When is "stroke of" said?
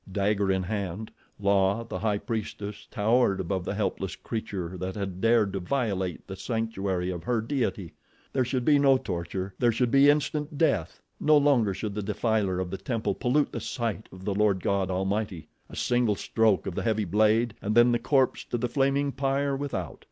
16.15-16.73